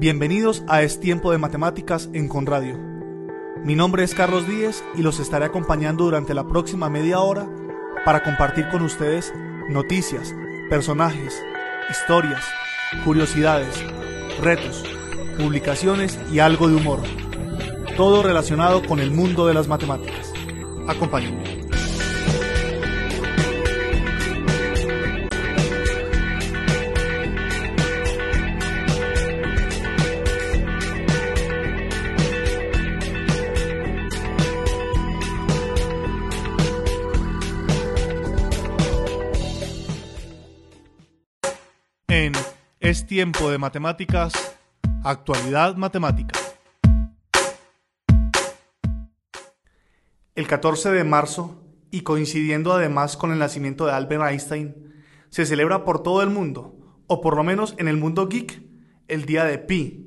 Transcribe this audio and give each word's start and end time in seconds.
Bienvenidos 0.00 0.62
a 0.68 0.82
Es 0.82 1.00
Tiempo 1.00 1.32
de 1.32 1.38
Matemáticas 1.38 2.08
en 2.12 2.28
Conradio. 2.28 2.78
Mi 3.64 3.74
nombre 3.74 4.04
es 4.04 4.14
Carlos 4.14 4.46
Díez 4.46 4.84
y 4.94 5.02
los 5.02 5.18
estaré 5.18 5.46
acompañando 5.46 6.04
durante 6.04 6.34
la 6.34 6.46
próxima 6.46 6.88
media 6.88 7.18
hora 7.18 7.50
para 8.04 8.22
compartir 8.22 8.68
con 8.68 8.82
ustedes 8.82 9.34
noticias, 9.68 10.32
personajes, 10.70 11.42
historias, 11.90 12.44
curiosidades, 13.04 13.74
retos, 14.40 14.84
publicaciones 15.36 16.16
y 16.32 16.38
algo 16.38 16.68
de 16.68 16.76
humor. 16.76 17.00
Todo 17.96 18.22
relacionado 18.22 18.84
con 18.86 19.00
el 19.00 19.10
mundo 19.10 19.48
de 19.48 19.54
las 19.54 19.66
matemáticas. 19.66 20.32
Acompáñenme. 20.86 21.57
Es 42.88 43.04
tiempo 43.06 43.50
de 43.50 43.58
matemáticas, 43.58 44.32
actualidad 45.04 45.76
matemática. 45.76 46.40
El 50.34 50.46
14 50.46 50.92
de 50.92 51.04
marzo, 51.04 51.62
y 51.90 52.00
coincidiendo 52.00 52.72
además 52.72 53.18
con 53.18 53.30
el 53.30 53.38
nacimiento 53.38 53.84
de 53.84 53.92
Albert 53.92 54.30
Einstein, 54.30 55.04
se 55.28 55.44
celebra 55.44 55.84
por 55.84 56.02
todo 56.02 56.22
el 56.22 56.30
mundo, 56.30 56.78
o 57.08 57.20
por 57.20 57.36
lo 57.36 57.44
menos 57.44 57.74
en 57.76 57.88
el 57.88 57.98
mundo 57.98 58.26
geek, 58.26 58.62
el 59.06 59.26
día 59.26 59.44
de 59.44 59.58
Pi. 59.58 60.06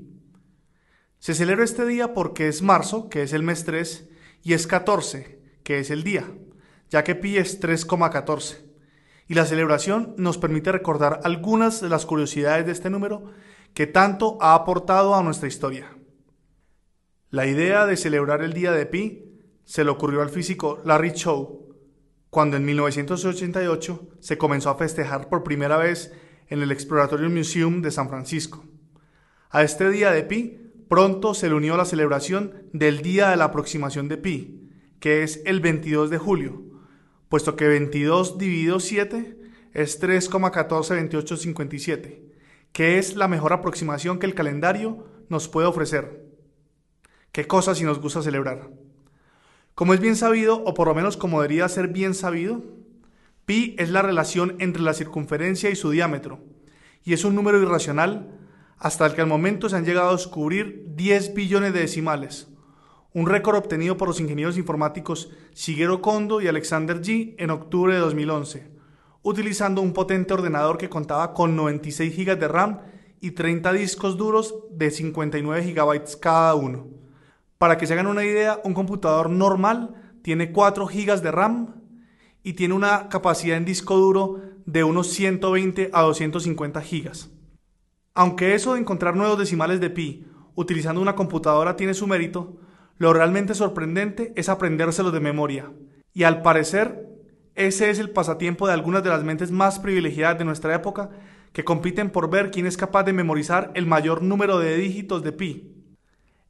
Se 1.19 1.35
celebra 1.35 1.65
este 1.65 1.85
día 1.85 2.15
porque 2.15 2.47
es 2.47 2.63
marzo, 2.63 3.09
que 3.09 3.21
es 3.21 3.33
el 3.33 3.43
mes 3.43 3.63
3, 3.63 4.09
y 4.41 4.53
es 4.53 4.65
14, 4.65 5.39
que 5.63 5.77
es 5.77 5.91
el 5.91 6.03
día, 6.03 6.25
ya 6.89 7.03
que 7.03 7.13
Pi 7.13 7.37
es 7.37 7.61
3,14 7.61 8.70
y 9.31 9.33
la 9.33 9.45
celebración 9.45 10.13
nos 10.17 10.37
permite 10.37 10.73
recordar 10.73 11.21
algunas 11.23 11.79
de 11.79 11.87
las 11.87 12.05
curiosidades 12.05 12.65
de 12.65 12.73
este 12.73 12.89
número 12.89 13.31
que 13.73 13.87
tanto 13.87 14.37
ha 14.41 14.55
aportado 14.55 15.15
a 15.15 15.23
nuestra 15.23 15.47
historia. 15.47 15.95
La 17.29 17.47
idea 17.47 17.85
de 17.85 17.95
celebrar 17.95 18.41
el 18.41 18.51
día 18.51 18.73
de 18.73 18.85
Pi 18.85 19.39
se 19.63 19.85
le 19.85 19.89
ocurrió 19.89 20.21
al 20.21 20.31
físico 20.31 20.81
Larry 20.83 21.13
Chow 21.13 21.73
cuando 22.29 22.57
en 22.57 22.65
1988 22.65 24.09
se 24.19 24.37
comenzó 24.37 24.69
a 24.69 24.75
festejar 24.75 25.29
por 25.29 25.43
primera 25.43 25.77
vez 25.77 26.11
en 26.49 26.61
el 26.61 26.73
Exploratorium 26.73 27.33
Museum 27.33 27.81
de 27.81 27.91
San 27.91 28.09
Francisco. 28.09 28.65
A 29.49 29.63
este 29.63 29.89
día 29.91 30.11
de 30.11 30.23
Pi 30.23 30.73
pronto 30.89 31.33
se 31.35 31.47
le 31.47 31.55
unió 31.55 31.77
la 31.77 31.85
celebración 31.85 32.67
del 32.73 33.01
Día 33.01 33.29
de 33.29 33.37
la 33.37 33.45
Aproximación 33.45 34.09
de 34.09 34.17
Pi, 34.17 34.69
que 34.99 35.23
es 35.23 35.41
el 35.45 35.61
22 35.61 36.09
de 36.09 36.17
julio, 36.17 36.70
puesto 37.31 37.55
que 37.55 37.67
22 37.69 38.37
dividido 38.37 38.79
7 38.81 39.37
es 39.73 40.01
3,142857, 40.01 42.19
que 42.73 42.97
es 42.97 43.15
la 43.15 43.29
mejor 43.29 43.53
aproximación 43.53 44.19
que 44.19 44.25
el 44.25 44.35
calendario 44.35 45.07
nos 45.29 45.47
puede 45.47 45.65
ofrecer. 45.65 46.25
¿Qué 47.31 47.47
cosa 47.47 47.73
si 47.73 47.85
nos 47.85 48.01
gusta 48.01 48.21
celebrar? 48.21 48.69
Como 49.75 49.93
es 49.93 50.01
bien 50.01 50.17
sabido, 50.17 50.61
o 50.65 50.73
por 50.73 50.89
lo 50.89 50.93
menos 50.93 51.15
como 51.15 51.41
debería 51.41 51.69
ser 51.69 51.87
bien 51.87 52.15
sabido, 52.15 52.65
pi 53.45 53.77
es 53.79 53.91
la 53.91 54.01
relación 54.01 54.57
entre 54.59 54.81
la 54.81 54.93
circunferencia 54.93 55.69
y 55.69 55.77
su 55.77 55.89
diámetro, 55.89 56.43
y 57.05 57.13
es 57.13 57.23
un 57.23 57.33
número 57.33 57.61
irracional 57.61 58.37
hasta 58.77 59.05
el 59.05 59.13
que 59.13 59.21
al 59.21 59.27
momento 59.27 59.69
se 59.69 59.77
han 59.77 59.85
llegado 59.85 60.09
a 60.09 60.17
descubrir 60.17 60.83
10 60.97 61.33
billones 61.33 61.71
de 61.71 61.79
decimales, 61.79 62.49
un 63.13 63.25
récord 63.25 63.57
obtenido 63.57 63.97
por 63.97 64.07
los 64.07 64.19
ingenieros 64.19 64.57
informáticos 64.57 65.29
Shigeru 65.53 66.01
Kondo 66.01 66.41
y 66.41 66.47
Alexander 66.47 67.01
G 67.01 67.35
en 67.37 67.49
octubre 67.49 67.93
de 67.93 67.99
2011, 67.99 68.71
utilizando 69.21 69.81
un 69.81 69.93
potente 69.93 70.33
ordenador 70.33 70.77
que 70.77 70.89
contaba 70.89 71.33
con 71.33 71.55
96 71.55 72.15
GB 72.15 72.39
de 72.39 72.47
RAM 72.47 72.79
y 73.19 73.31
30 73.31 73.73
discos 73.73 74.17
duros 74.17 74.55
de 74.71 74.91
59 74.91 75.73
GB 75.73 76.19
cada 76.19 76.55
uno. 76.55 76.87
Para 77.57 77.77
que 77.77 77.85
se 77.85 77.93
hagan 77.93 78.07
una 78.07 78.23
idea, 78.23 78.59
un 78.63 78.73
computador 78.73 79.29
normal 79.29 79.95
tiene 80.23 80.51
4 80.51 80.87
GB 80.87 81.21
de 81.21 81.31
RAM 81.31 81.81
y 82.43 82.53
tiene 82.53 82.73
una 82.73 83.09
capacidad 83.09 83.57
en 83.57 83.65
disco 83.65 83.97
duro 83.97 84.41
de 84.65 84.83
unos 84.83 85.07
120 85.07 85.91
a 85.93 86.01
250 86.01 86.81
GB. 86.81 87.11
Aunque 88.13 88.55
eso 88.55 88.73
de 88.73 88.79
encontrar 88.79 89.15
nuevos 89.15 89.37
decimales 89.37 89.79
de 89.79 89.89
pi 89.89 90.25
utilizando 90.55 91.01
una 91.01 91.15
computadora 91.15 91.75
tiene 91.75 91.93
su 91.93 92.07
mérito, 92.07 92.57
lo 93.01 93.13
realmente 93.13 93.55
sorprendente 93.55 94.31
es 94.35 94.47
aprendérselos 94.47 95.11
de 95.11 95.19
memoria. 95.19 95.71
Y 96.13 96.21
al 96.21 96.43
parecer, 96.43 97.09
ese 97.55 97.89
es 97.89 97.97
el 97.97 98.11
pasatiempo 98.11 98.67
de 98.67 98.73
algunas 98.73 99.01
de 99.01 99.09
las 99.09 99.23
mentes 99.23 99.49
más 99.49 99.79
privilegiadas 99.79 100.37
de 100.37 100.45
nuestra 100.45 100.75
época 100.75 101.09
que 101.51 101.63
compiten 101.63 102.11
por 102.11 102.29
ver 102.29 102.51
quién 102.51 102.67
es 102.67 102.77
capaz 102.77 103.01
de 103.01 103.11
memorizar 103.11 103.71
el 103.73 103.87
mayor 103.87 104.21
número 104.21 104.59
de 104.59 104.77
dígitos 104.77 105.23
de 105.23 105.31
pi. 105.31 105.83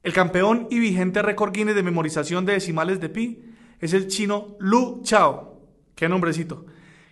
El 0.03 0.11
campeón 0.11 0.67
y 0.69 0.79
vigente 0.79 1.21
récord 1.21 1.53
Guinness 1.53 1.73
de 1.73 1.83
memorización 1.83 2.45
de 2.45 2.51
decimales 2.51 2.99
de 2.99 3.07
pi 3.07 3.45
es 3.79 3.93
el 3.93 4.07
chino 4.09 4.57
Lu 4.59 4.99
Chao, 5.03 5.57
qué 5.95 6.09
nombrecito, 6.09 6.65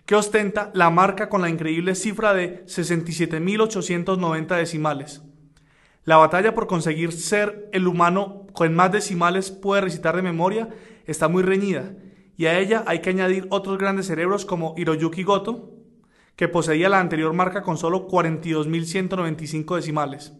que 0.04 0.16
ostenta 0.16 0.70
la 0.74 0.90
marca 0.90 1.30
con 1.30 1.40
la 1.40 1.48
increíble 1.48 1.94
cifra 1.94 2.34
de 2.34 2.66
67.890 2.66 4.54
decimales. 4.54 5.22
La 6.04 6.16
batalla 6.16 6.54
por 6.54 6.66
conseguir 6.66 7.12
ser 7.12 7.68
el 7.72 7.86
humano 7.86 8.39
con 8.52 8.74
más 8.74 8.92
decimales 8.92 9.50
puede 9.50 9.82
recitar 9.82 10.16
de 10.16 10.22
memoria 10.22 10.68
está 11.06 11.28
muy 11.28 11.42
reñida, 11.42 11.94
y 12.36 12.46
a 12.46 12.58
ella 12.58 12.84
hay 12.86 13.00
que 13.00 13.10
añadir 13.10 13.46
otros 13.50 13.78
grandes 13.78 14.06
cerebros 14.06 14.44
como 14.44 14.74
Hiroyuki 14.76 15.22
Goto, 15.22 15.74
que 16.36 16.48
poseía 16.48 16.88
la 16.88 17.00
anterior 17.00 17.32
marca 17.34 17.62
con 17.62 17.76
solo 17.76 18.08
42.195 18.08 19.76
decimales, 19.76 20.32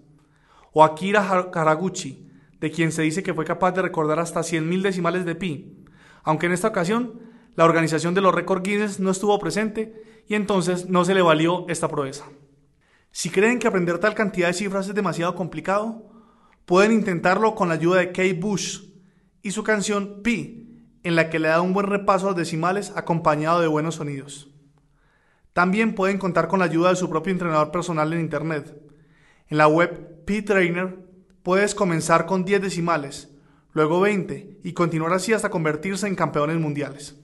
o 0.72 0.84
Akira 0.84 1.28
Haraguchi, 1.52 2.30
de 2.58 2.70
quien 2.70 2.92
se 2.92 3.02
dice 3.02 3.22
que 3.22 3.34
fue 3.34 3.44
capaz 3.44 3.72
de 3.72 3.82
recordar 3.82 4.18
hasta 4.18 4.40
100.000 4.40 4.82
decimales 4.82 5.24
de 5.24 5.34
pi, 5.34 5.84
aunque 6.22 6.46
en 6.46 6.52
esta 6.52 6.68
ocasión 6.68 7.20
la 7.56 7.64
organización 7.64 8.14
de 8.14 8.20
los 8.20 8.34
récords 8.34 8.62
Guinness 8.62 9.00
no 9.00 9.10
estuvo 9.10 9.38
presente 9.38 10.22
y 10.26 10.34
entonces 10.34 10.88
no 10.88 11.04
se 11.04 11.14
le 11.14 11.22
valió 11.22 11.66
esta 11.68 11.88
proeza. 11.88 12.26
Si 13.10 13.28
creen 13.28 13.58
que 13.58 13.66
aprender 13.66 13.98
tal 13.98 14.14
cantidad 14.14 14.46
de 14.48 14.54
cifras 14.54 14.88
es 14.88 14.94
demasiado 14.94 15.34
complicado, 15.34 16.09
pueden 16.70 16.92
intentarlo 16.92 17.56
con 17.56 17.68
la 17.68 17.74
ayuda 17.74 17.98
de 17.98 18.12
Kate 18.12 18.34
Bush 18.34 18.82
y 19.42 19.50
su 19.50 19.64
canción 19.64 20.22
Pi, 20.22 20.86
en 21.02 21.16
la 21.16 21.28
que 21.28 21.40
le 21.40 21.48
da 21.48 21.62
un 21.62 21.72
buen 21.72 21.88
repaso 21.88 22.26
a 22.26 22.30
los 22.30 22.38
decimales 22.38 22.92
acompañado 22.94 23.60
de 23.60 23.66
buenos 23.66 23.96
sonidos. 23.96 24.48
También 25.52 25.96
pueden 25.96 26.18
contar 26.18 26.46
con 26.46 26.60
la 26.60 26.66
ayuda 26.66 26.90
de 26.90 26.94
su 26.94 27.10
propio 27.10 27.32
entrenador 27.32 27.72
personal 27.72 28.12
en 28.12 28.20
Internet. 28.20 28.80
En 29.48 29.58
la 29.58 29.66
web 29.66 30.24
P-Trainer 30.24 30.96
puedes 31.42 31.74
comenzar 31.74 32.24
con 32.26 32.44
10 32.44 32.62
decimales, 32.62 33.30
luego 33.72 33.98
20 33.98 34.60
y 34.62 34.72
continuar 34.72 35.12
así 35.12 35.32
hasta 35.32 35.50
convertirse 35.50 36.06
en 36.06 36.14
campeones 36.14 36.60
mundiales. 36.60 37.16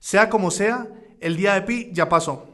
Sea 0.00 0.28
como 0.28 0.50
sea, 0.50 0.88
el 1.20 1.36
día 1.36 1.54
de 1.54 1.62
Pi 1.62 1.90
ya 1.92 2.08
pasó. 2.08 2.48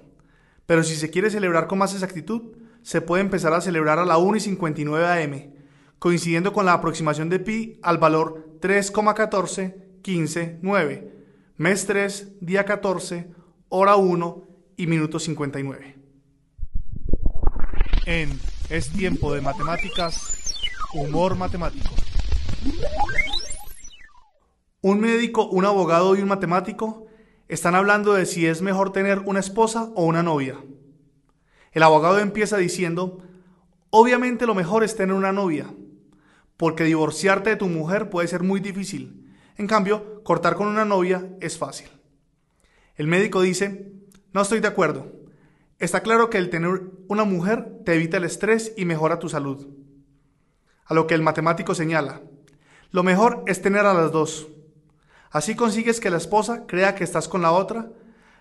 Pero 0.67 0.83
si 0.83 0.97
se 0.97 1.09
quiere 1.09 1.31
celebrar 1.31 1.67
con 1.67 1.79
más 1.79 1.95
exactitud, 1.95 2.59
se 2.83 3.01
puede 3.01 3.23
empezar 3.23 3.55
a 3.55 3.63
celebrar 3.63 3.99
a 3.99 4.05
la 4.05 4.19
1 4.19 4.37
y 4.37 4.41
59 4.41 5.25
am, 5.25 5.58
coincidiendo 5.99 6.53
con 6.53 6.67
la 6.67 6.75
aproximación 6.75 7.29
de 7.29 7.41
pi 7.41 7.81
al 7.83 7.99
valor 7.99 8.61
3,1415,9, 8.61 11.11
mes 11.57 11.87
3, 11.87 12.35
día 12.41 12.65
14, 12.65 13.33
hora 13.69 13.97
1 13.97 14.49
y 14.77 14.87
minuto 14.87 15.19
59. 15.19 15.97
En 18.07 18.31
Es 18.71 18.91
tiempo 18.91 19.35
de 19.35 19.41
matemáticas, 19.41 20.55
humor 20.95 21.35
matemático. 21.37 21.91
Un 24.81 25.01
médico, 25.01 25.49
un 25.49 25.65
abogado 25.65 26.17
y 26.17 26.23
un 26.23 26.29
matemático 26.29 27.09
están 27.49 27.75
hablando 27.75 28.13
de 28.13 28.27
si 28.27 28.47
es 28.47 28.63
mejor 28.63 28.93
tener 28.93 29.21
una 29.21 29.41
esposa 29.41 29.91
o 29.95 30.05
una 30.05 30.23
novia. 30.23 30.59
El 31.73 31.83
abogado 31.83 32.19
empieza 32.19 32.57
diciendo, 32.57 33.23
obviamente 33.91 34.47
lo 34.47 34.55
mejor 34.55 34.85
es 34.85 34.97
tener 34.97 35.15
una 35.15 35.33
novia, 35.33 35.67
porque 36.59 36.85
divorciarte 36.85 37.51
de 37.51 37.57
tu 37.57 37.69
mujer 37.69 38.11
puede 38.11 38.29
ser 38.29 38.43
muy 38.43 38.61
difícil. 38.61 39.33
En 39.57 39.67
cambio, 39.67 40.23
cortar 40.25 40.57
con 40.57 40.67
una 40.67 40.85
novia 40.85 41.31
es 41.41 41.57
fácil. 41.57 41.89
El 42.97 43.07
médico 43.07 43.41
dice, 43.41 43.93
no 44.33 44.43
estoy 44.43 44.61
de 44.61 44.69
acuerdo. 44.69 45.11
Está 45.79 46.01
claro 46.01 46.29
que 46.29 46.37
el 46.37 46.51
tener 46.51 46.83
una 47.07 47.23
mujer 47.23 47.79
te 47.85 47.95
evita 47.95 48.17
el 48.17 48.25
estrés 48.25 48.75
y 48.77 48.85
mejora 48.85 49.21
tu 49.21 49.29
salud. 49.29 49.69
A 50.85 50.95
lo 50.95 51.07
que 51.07 51.15
el 51.15 51.23
matemático 51.23 51.77
señala, 51.77 52.23
lo 52.91 53.05
mejor 53.05 53.45
es 53.47 53.63
tener 53.63 53.87
a 53.87 53.95
las 53.95 54.11
dos. 54.11 54.49
Así 55.31 55.55
consigues 55.55 56.01
que 56.01 56.11
la 56.11 56.17
esposa 56.17 56.67
crea 56.67 56.97
que 56.97 57.05
estás 57.05 57.29
con 57.29 57.43
la 57.43 57.53
otra, 57.53 57.93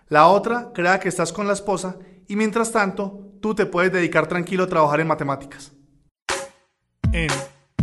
la 0.08 0.28
otra 0.28 0.72
crea 0.74 1.00
que 1.00 1.10
estás 1.10 1.32
con 1.32 1.46
la 1.46 1.54
esposa 1.54 1.98
y 2.28 2.36
mientras 2.36 2.72
tanto 2.72 3.32
tú 3.42 3.54
te 3.54 3.68
puedes 3.68 3.92
dedicar 3.92 4.28
tranquilo 4.28 4.64
a 4.64 4.70
trabajar 4.70 5.02
en 5.02 5.08
matemáticas. 5.08 5.72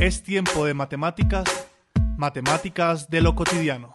Es 0.05 0.23
tiempo 0.23 0.67
de 0.67 0.75
matemáticas, 0.75 1.45
matemáticas 2.19 3.09
de 3.09 3.23
lo 3.23 3.35
cotidiano. 3.35 3.91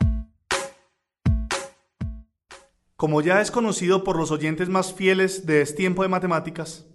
Como 2.96 3.22
ya 3.22 3.42
es 3.42 3.52
conocido 3.52 4.04
por 4.04 4.18
los 4.18 4.32
oyentes 4.32 4.70
más 4.70 4.92
fieles 4.92 5.46
de 5.46 5.62
Es 5.62 5.76
tiempo 5.76 6.02
de 6.02 6.10
matemáticas, 6.10 6.88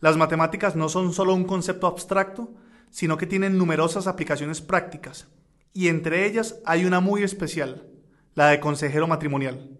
las 0.00 0.16
matemáticas 0.16 0.74
no 0.74 0.88
son 0.88 1.12
solo 1.12 1.34
un 1.34 1.44
concepto 1.44 1.86
abstracto, 1.86 2.52
sino 2.90 3.16
que 3.16 3.28
tienen 3.28 3.56
numerosas 3.58 4.08
aplicaciones 4.08 4.60
prácticas, 4.60 5.28
y 5.72 5.86
entre 5.86 6.26
ellas 6.26 6.56
hay 6.66 6.84
una 6.84 6.98
muy 6.98 7.22
especial, 7.22 7.86
la 8.34 8.48
de 8.48 8.58
consejero 8.58 9.06
matrimonial. 9.06 9.70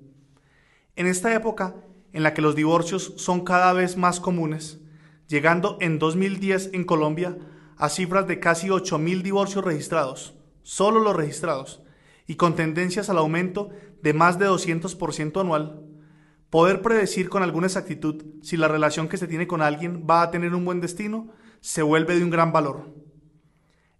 En 0.94 1.08
esta 1.08 1.34
época, 1.34 1.74
en 2.12 2.22
la 2.22 2.32
que 2.32 2.42
los 2.42 2.54
divorcios 2.54 3.14
son 3.16 3.40
cada 3.40 3.72
vez 3.72 3.96
más 3.96 4.20
comunes, 4.20 4.78
llegando 5.26 5.78
en 5.80 5.98
2010 5.98 6.70
en 6.74 6.84
Colombia 6.84 7.36
a 7.82 7.88
cifras 7.88 8.28
de 8.28 8.38
casi 8.38 8.68
8.000 8.68 9.22
divorcios 9.22 9.64
registrados, 9.64 10.36
solo 10.62 11.00
los 11.00 11.16
registrados, 11.16 11.82
y 12.28 12.36
con 12.36 12.54
tendencias 12.54 13.10
al 13.10 13.18
aumento 13.18 13.70
de 14.00 14.12
más 14.12 14.38
de 14.38 14.46
200% 14.46 15.40
anual, 15.40 15.82
poder 16.48 16.80
predecir 16.80 17.28
con 17.28 17.42
alguna 17.42 17.66
exactitud 17.66 18.22
si 18.40 18.56
la 18.56 18.68
relación 18.68 19.08
que 19.08 19.16
se 19.16 19.26
tiene 19.26 19.48
con 19.48 19.62
alguien 19.62 20.06
va 20.08 20.22
a 20.22 20.30
tener 20.30 20.54
un 20.54 20.64
buen 20.64 20.80
destino 20.80 21.32
se 21.58 21.82
vuelve 21.82 22.16
de 22.16 22.22
un 22.22 22.30
gran 22.30 22.52
valor. 22.52 22.94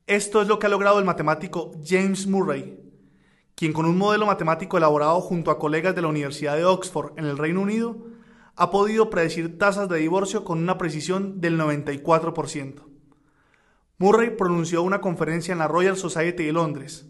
Esto 0.06 0.40
es 0.40 0.46
lo 0.46 0.61
que 0.61 0.67
ha 0.67 0.70
logrado 0.70 1.00
el 1.00 1.05
matemático 1.05 1.73
James 1.85 2.28
Murray, 2.28 2.78
quien 3.56 3.73
con 3.73 3.87
un 3.87 3.99
modelo 3.99 4.26
matemático 4.26 4.78
elaborado 4.78 5.20
junto 5.20 5.50
a 5.50 5.58
colegas 5.58 5.96
de 5.96 6.02
la 6.02 6.08
Universidad 6.08 6.55
de 6.55 6.67
Oxford 6.67 7.14
en 7.17 7.25
el 7.25 7.37
Reino 7.37 7.61
Unido, 7.61 8.06
ha 8.55 8.70
podido 8.70 9.11
predecir 9.11 9.58
tasas 9.58 9.88
de 9.88 9.99
divorcio 9.99 10.44
con 10.44 10.61
una 10.61 10.78
precisión 10.78 11.40
del 11.40 11.58
94%. 11.58 12.91
Murray 14.02 14.31
pronunció 14.31 14.82
una 14.82 15.00
conferencia 15.00 15.52
en 15.52 15.60
la 15.60 15.69
Royal 15.69 15.96
Society 15.96 16.46
de 16.46 16.52
Londres, 16.52 17.06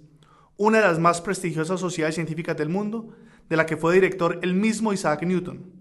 una 0.58 0.76
de 0.76 0.84
las 0.84 0.98
más 0.98 1.22
prestigiosas 1.22 1.80
sociedades 1.80 2.16
científicas 2.16 2.54
del 2.54 2.68
mundo, 2.68 3.08
de 3.48 3.56
la 3.56 3.64
que 3.64 3.78
fue 3.78 3.94
director 3.94 4.38
el 4.42 4.52
mismo 4.52 4.92
Isaac 4.92 5.22
Newton. 5.22 5.72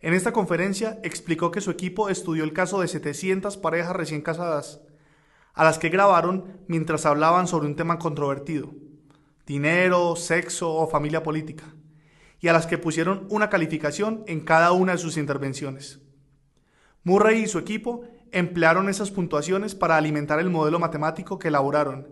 En 0.00 0.12
esta 0.12 0.34
conferencia 0.34 1.00
explicó 1.04 1.50
que 1.50 1.62
su 1.62 1.70
equipo 1.70 2.10
estudió 2.10 2.44
el 2.44 2.52
caso 2.52 2.82
de 2.82 2.88
700 2.88 3.56
parejas 3.56 3.96
recién 3.96 4.20
casadas, 4.20 4.82
a 5.54 5.64
las 5.64 5.78
que 5.78 5.88
grabaron 5.88 6.60
mientras 6.66 7.06
hablaban 7.06 7.46
sobre 7.46 7.66
un 7.66 7.74
tema 7.74 7.98
controvertido, 7.98 8.74
dinero, 9.46 10.16
sexo 10.16 10.70
o 10.70 10.86
familia 10.86 11.22
política, 11.22 11.64
y 12.40 12.48
a 12.48 12.52
las 12.52 12.66
que 12.66 12.76
pusieron 12.76 13.26
una 13.30 13.48
calificación 13.48 14.22
en 14.26 14.40
cada 14.40 14.72
una 14.72 14.92
de 14.92 14.98
sus 14.98 15.16
intervenciones. 15.16 16.02
Murray 17.04 17.44
y 17.44 17.48
su 17.48 17.58
equipo 17.58 18.02
emplearon 18.32 18.88
esas 18.88 19.10
puntuaciones 19.10 19.74
para 19.74 19.96
alimentar 19.96 20.40
el 20.40 20.50
modelo 20.50 20.78
matemático 20.78 21.38
que 21.38 21.48
elaboraron 21.48 22.08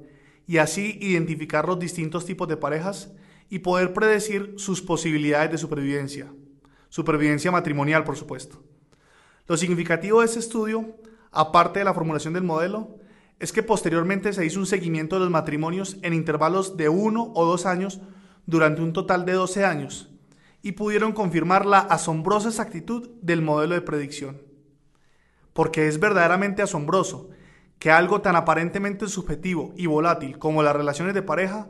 y 0.47 0.59
así 0.59 0.99
identificar 1.01 1.67
los 1.67 1.79
distintos 1.79 2.27
tipos 2.27 2.47
de 2.47 2.57
parejas 2.57 3.13
y 3.49 3.61
poder 3.61 3.93
predecir 3.93 4.55
sus 4.57 4.83
posibilidades 4.83 5.51
de 5.51 5.59
supervivencia. 5.59 6.33
Supervivencia 6.89 7.51
matrimonial, 7.51 8.05
por 8.05 8.17
supuesto. 8.17 8.63
Lo 9.49 9.57
significativo 9.57 10.21
de 10.21 10.27
este 10.27 10.39
estudio, 10.39 10.97
aparte 11.33 11.81
de 11.81 11.85
la 11.85 11.95
formulación 11.95 12.35
del 12.35 12.45
modelo, 12.45 12.99
es 13.41 13.53
que 13.53 13.63
posteriormente 13.63 14.33
se 14.33 14.45
hizo 14.45 14.61
un 14.61 14.67
seguimiento 14.67 15.17
de 15.17 15.23
los 15.23 15.31
matrimonios 15.31 15.97
en 16.03 16.15
intervalos 16.15 16.77
de 16.77 16.89
uno 16.89 17.33
o 17.35 17.45
dos 17.45 17.65
años 17.65 18.01
durante 18.47 18.83
un 18.83 18.93
total 18.93 19.25
de 19.25 19.33
12 19.33 19.65
años 19.65 20.11
y 20.63 20.73
pudieron 20.73 21.13
confirmar 21.13 21.65
la 21.65 21.79
asombrosa 21.79 22.49
exactitud 22.49 23.09
del 23.23 23.41
modelo 23.41 23.75
de 23.75 23.81
predicción. 23.81 24.50
Porque 25.61 25.89
es 25.89 26.01
verdaderamente 26.01 26.63
asombroso 26.63 27.29
que 27.79 27.91
algo 27.91 28.23
tan 28.23 28.35
aparentemente 28.35 29.07
subjetivo 29.09 29.75
y 29.77 29.85
volátil 29.85 30.39
como 30.39 30.63
las 30.63 30.75
relaciones 30.75 31.13
de 31.13 31.21
pareja 31.21 31.69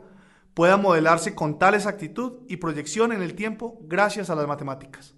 pueda 0.53 0.77
modelarse 0.77 1.35
con 1.35 1.59
tal 1.59 1.73
exactitud 1.73 2.39
y 2.47 2.55
proyección 2.55 3.11
en 3.11 3.21
el 3.21 3.35
tiempo 3.35 3.79
gracias 3.81 4.29
a 4.29 4.35
las 4.35 4.47
matemáticas. 4.47 5.13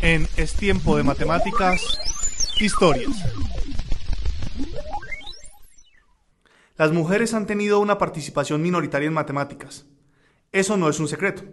En 0.00 0.26
Es 0.36 0.54
tiempo 0.54 0.96
de 0.96 1.04
matemáticas, 1.04 2.00
historias. 2.58 3.14
Las 6.76 6.90
mujeres 6.90 7.32
han 7.32 7.46
tenido 7.46 7.78
una 7.78 7.96
participación 7.96 8.60
minoritaria 8.60 9.06
en 9.06 9.14
matemáticas. 9.14 9.86
Eso 10.50 10.76
no 10.76 10.88
es 10.88 10.98
un 10.98 11.06
secreto. 11.06 11.44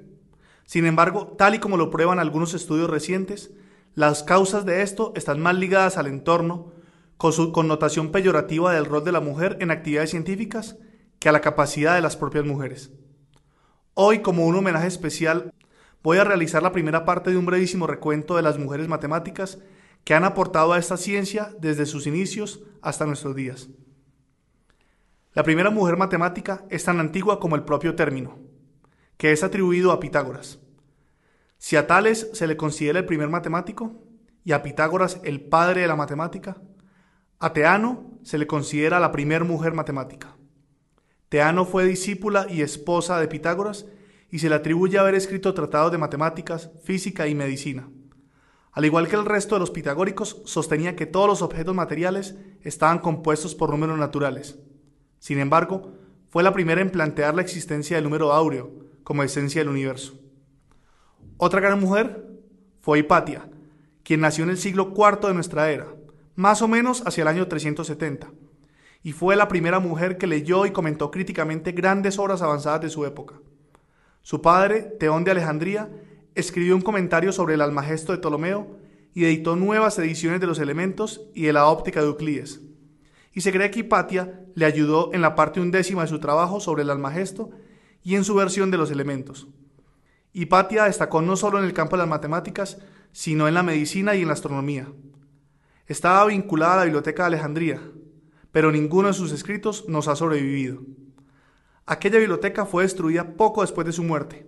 Sin 0.65 0.88
embargo, 0.88 1.35
tal 1.38 1.53
y 1.53 1.59
como 1.59 1.77
lo 1.77 1.91
prueban 1.91 2.17
algunos 2.17 2.55
estudios 2.55 2.89
recientes, 2.89 3.51
las 3.95 4.24
causas 4.24 4.66
de 4.66 4.81
esto 4.81 5.13
están 5.16 5.39
más 5.39 5.56
ligadas 5.56 5.98
al 5.98 6.07
entorno, 6.07 6.74
con 7.18 7.34
su 7.34 7.51
connotación 7.51 8.12
peyorativa 8.12 8.74
del 8.74 8.86
rol 8.86 9.04
de 9.04 9.12
la 9.12 9.22
mujer 9.22 9.57
en 9.60 9.72
actividades 9.72 10.12
científicas, 10.12 10.78
que 11.19 11.30
a 11.30 11.31
la 11.31 11.42
capacidad 11.42 11.95
de 11.95 12.01
las 12.01 12.16
propias 12.16 12.45
mujeres. 12.45 12.92
Hoy, 13.95 14.19
como 14.19 14.45
un 14.45 14.56
homenaje 14.56 14.88
especial, 14.88 15.51
voy 16.04 16.19
a 16.19 16.24
realizar 16.24 16.62
la 16.62 16.72
primera 16.72 17.06
parte 17.06 17.31
de 17.31 17.38
un 17.38 17.48
brevísimo 17.48 17.88
recuento 17.88 18.36
de 18.36 18.44
las 18.44 18.60
mujeres 18.60 18.88
matemáticas 18.88 19.57
que 20.04 20.13
han 20.13 20.24
aportado 20.24 20.74
a 20.74 20.78
esta 20.78 20.95
ciencia 20.95 21.54
desde 21.60 21.86
sus 21.86 22.06
inicios 22.07 22.62
hasta 22.81 23.06
nuestros 23.06 23.36
días. 23.36 23.69
La 25.34 25.44
primera 25.44 25.69
mujer 25.69 25.98
matemática 25.98 26.66
es 26.69 26.84
tan 26.84 27.00
antigua 27.00 27.39
como 27.39 27.56
el 27.56 27.63
propio 27.63 27.95
término, 27.95 28.39
que 29.18 29.31
es 29.31 29.44
atribuido 29.44 29.92
a 29.92 30.00
Pitágoras. 30.00 30.60
Si 31.57 31.75
a 31.75 31.88
Tales 31.88 32.30
se 32.33 32.48
le 32.48 32.57
considera 32.57 33.00
el 33.00 33.06
primer 33.06 33.30
matemático 33.30 34.04
y 34.44 34.51
a 34.51 34.62
Pitágoras 34.62 35.19
el 35.24 35.42
padre 35.42 35.81
de 35.81 35.88
la 35.88 35.95
matemática, 35.95 36.62
a 37.39 37.54
Teano 37.54 38.19
se 38.24 38.38
le 38.38 38.48
considera 38.48 39.00
la 39.00 39.12
primera 39.12 39.44
mujer 39.44 39.74
matemática. 39.74 40.38
Teano 41.30 41.65
fue 41.65 41.86
discípula 41.86 42.48
y 42.50 42.62
esposa 42.62 43.19
de 43.19 43.27
Pitágoras 43.27 43.86
y 44.30 44.39
se 44.39 44.50
le 44.50 44.56
atribuye 44.56 44.98
haber 44.98 45.15
escrito 45.15 45.54
tratados 45.54 45.92
de 45.92 45.98
matemáticas, 45.98 46.71
física 46.83 47.27
y 47.27 47.36
medicina. 47.36 47.89
Al 48.71 48.86
igual 48.86 49.07
que 49.07 49.15
el 49.15 49.25
resto 49.25 49.56
de 49.56 49.60
los 49.60 49.71
pitagóricos, 49.71 50.42
sostenía 50.45 50.95
que 50.95 51.07
todos 51.07 51.27
los 51.27 51.42
objetos 51.42 51.74
materiales 51.74 52.38
estaban 52.62 53.00
compuestos 53.00 53.56
por 53.56 53.71
números 53.71 53.98
naturales. 53.98 54.60
Sin 55.19 55.39
embargo, 55.39 55.94
fue 56.30 56.44
la 56.44 56.53
primera 56.53 56.81
en 56.81 56.92
plantear 56.92 57.33
la 57.33 57.42
existencia 57.42 57.98
del 57.98 58.03
número 58.03 58.33
áureo 58.33 58.71
como 59.03 59.24
esencia 59.24 59.62
del 59.62 59.69
universo. 59.69 60.19
Otra 61.38 61.60
gran 61.60 61.80
mujer 61.80 62.25
fue 62.81 63.00
Hipatia, 63.00 63.50
quien 64.04 64.22
nació 64.22 64.44
en 64.44 64.51
el 64.51 64.58
siglo 64.58 64.94
IV 64.96 65.27
de 65.27 65.34
nuestra 65.34 65.72
era, 65.72 65.88
más 66.36 66.62
o 66.62 66.67
menos 66.67 67.03
hacia 67.06 67.22
el 67.22 67.27
año 67.27 67.48
370, 67.48 68.32
y 69.03 69.12
fue 69.12 69.36
la 69.36 69.48
primera 69.48 69.79
mujer 69.79 70.17
que 70.17 70.27
leyó 70.27 70.65
y 70.65 70.72
comentó 70.72 71.12
críticamente 71.12 71.72
grandes 71.72 72.20
obras 72.20 72.41
avanzadas 72.41 72.82
de 72.82 72.89
su 72.89 73.06
época. 73.06 73.36
Su 74.22 74.41
padre, 74.41 74.82
Teón 75.00 75.24
de 75.24 75.32
Alejandría, 75.32 75.89
escribió 76.36 76.75
un 76.75 76.82
comentario 76.82 77.32
sobre 77.32 77.56
el 77.56 77.62
Almagesto 77.62 78.12
de 78.12 78.17
Ptolomeo 78.17 78.77
y 79.13 79.25
editó 79.25 79.56
nuevas 79.56 79.98
ediciones 80.00 80.39
de 80.41 80.48
los 80.48 80.60
elementos 80.60 81.22
y 81.34 81.44
de 81.44 81.53
la 81.53 81.67
óptica 81.67 82.01
de 82.01 82.08
Euclides 82.08 82.62
y 83.38 83.41
se 83.41 83.51
cree 83.51 83.70
que 83.70 83.82
Hipatia 83.82 84.41
le 84.56 84.65
ayudó 84.65 85.13
en 85.13 85.22
la 85.22 85.36
parte 85.36 85.60
undécima 85.60 86.01
de 86.01 86.08
su 86.08 86.20
trabajo 86.20 86.60
sobre 86.60 86.82
el 86.82 86.89
almagesto 86.89 87.51
y 88.01 88.15
en 88.15 88.24
su 88.24 88.34
versión 88.34 88.72
de 88.72 88.79
los 88.79 88.89
elementos. 88.89 89.48
Hipatia 90.34 90.86
destacó 90.86 91.22
no 91.22 91.36
solo 91.36 91.60
en 91.60 91.65
el 91.65 91.74
campo 91.74 91.96
de 91.96 92.01
las 92.01 92.10
matemáticas, 92.10 92.77
sino 93.12 93.48
en 93.48 93.53
la 93.53 93.63
medicina 93.63 94.15
y 94.15 94.22
en 94.22 94.27
la 94.27 94.34
astronomía. 94.34 94.88
Estaba 95.88 96.25
vinculada 96.25 96.74
a 96.74 96.77
la 96.77 96.84
Biblioteca 96.84 97.24
de 97.24 97.27
Alejandría, 97.27 97.81
pero 98.51 98.72
ninguno 98.72 99.07
de 99.07 99.13
sus 99.13 99.31
escritos 99.31 99.86
nos 99.88 100.07
ha 100.07 100.15
sobrevivido. 100.15 100.81
Aquella 101.86 102.19
biblioteca 102.19 102.65
fue 102.65 102.84
destruida 102.84 103.36
poco 103.36 103.62
después 103.62 103.88
de 103.88 103.93
su 103.93 104.03
muerte. 104.03 104.48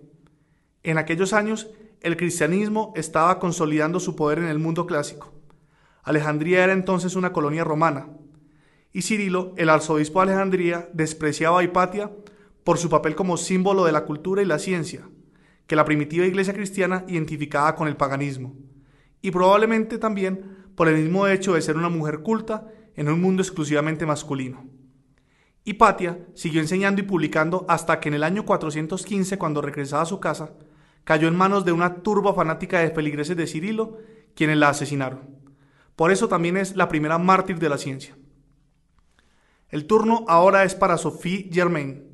En 0.82 0.98
aquellos 0.98 1.32
años, 1.32 1.70
el 2.00 2.16
cristianismo 2.16 2.92
estaba 2.96 3.38
consolidando 3.38 4.00
su 4.00 4.16
poder 4.16 4.38
en 4.38 4.46
el 4.46 4.58
mundo 4.58 4.86
clásico. 4.86 5.32
Alejandría 6.02 6.64
era 6.64 6.72
entonces 6.72 7.16
una 7.16 7.32
colonia 7.32 7.64
romana, 7.64 8.08
y 8.92 9.02
Cirilo, 9.02 9.54
el 9.56 9.70
arzobispo 9.70 10.20
de 10.20 10.32
Alejandría, 10.32 10.88
despreciaba 10.92 11.60
a 11.60 11.62
Hipatia 11.62 12.10
por 12.64 12.78
su 12.78 12.88
papel 12.88 13.14
como 13.14 13.36
símbolo 13.36 13.84
de 13.84 13.92
la 13.92 14.04
cultura 14.04 14.42
y 14.42 14.46
la 14.46 14.58
ciencia, 14.58 15.08
que 15.70 15.76
la 15.76 15.84
primitiva 15.84 16.26
iglesia 16.26 16.52
cristiana 16.52 17.04
identificaba 17.06 17.76
con 17.76 17.86
el 17.86 17.96
paganismo, 17.96 18.56
y 19.22 19.30
probablemente 19.30 19.98
también 19.98 20.66
por 20.74 20.88
el 20.88 20.96
mismo 20.96 21.28
hecho 21.28 21.54
de 21.54 21.62
ser 21.62 21.76
una 21.76 21.88
mujer 21.88 22.22
culta 22.22 22.66
en 22.96 23.08
un 23.08 23.20
mundo 23.20 23.40
exclusivamente 23.40 24.04
masculino. 24.04 24.64
Hipatia 25.62 26.26
siguió 26.34 26.60
enseñando 26.60 27.02
y 27.02 27.04
publicando 27.04 27.66
hasta 27.68 28.00
que 28.00 28.08
en 28.08 28.16
el 28.16 28.24
año 28.24 28.44
415, 28.44 29.38
cuando 29.38 29.62
regresaba 29.62 30.02
a 30.02 30.06
su 30.06 30.18
casa, 30.18 30.54
cayó 31.04 31.28
en 31.28 31.36
manos 31.36 31.64
de 31.64 31.70
una 31.70 32.02
turba 32.02 32.34
fanática 32.34 32.80
de 32.80 32.90
feligreses 32.90 33.36
de 33.36 33.46
Cirilo, 33.46 33.98
quienes 34.34 34.56
la 34.56 34.70
asesinaron. 34.70 35.20
Por 35.94 36.10
eso 36.10 36.26
también 36.26 36.56
es 36.56 36.74
la 36.74 36.88
primera 36.88 37.16
mártir 37.16 37.60
de 37.60 37.68
la 37.68 37.78
ciencia. 37.78 38.16
El 39.68 39.86
turno 39.86 40.24
ahora 40.26 40.64
es 40.64 40.74
para 40.74 40.98
Sophie 40.98 41.48
Germain, 41.52 42.09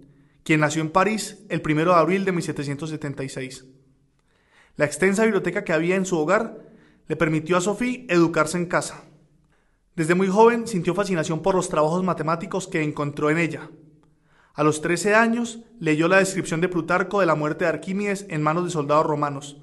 quien 0.46 0.60
nació 0.60 0.80
en 0.80 0.90
París 0.90 1.38
el 1.48 1.60
1 1.60 1.86
de 1.86 1.92
abril 1.92 2.24
de 2.24 2.30
1776. 2.30 3.64
La 4.76 4.84
extensa 4.84 5.24
biblioteca 5.24 5.64
que 5.64 5.72
había 5.72 5.96
en 5.96 6.06
su 6.06 6.16
hogar 6.16 6.60
le 7.08 7.16
permitió 7.16 7.56
a 7.56 7.60
Sophie 7.60 8.06
educarse 8.08 8.56
en 8.56 8.66
casa. 8.66 9.02
Desde 9.96 10.14
muy 10.14 10.28
joven 10.28 10.68
sintió 10.68 10.94
fascinación 10.94 11.42
por 11.42 11.56
los 11.56 11.68
trabajos 11.68 12.04
matemáticos 12.04 12.68
que 12.68 12.84
encontró 12.84 13.28
en 13.28 13.38
ella. 13.38 13.70
A 14.54 14.62
los 14.62 14.82
13 14.82 15.16
años 15.16 15.64
leyó 15.80 16.06
la 16.06 16.18
descripción 16.18 16.60
de 16.60 16.68
Plutarco 16.68 17.18
de 17.18 17.26
la 17.26 17.34
muerte 17.34 17.64
de 17.64 17.70
Arquímedes 17.70 18.24
en 18.28 18.40
manos 18.40 18.66
de 18.66 18.70
soldados 18.70 19.04
romanos. 19.04 19.60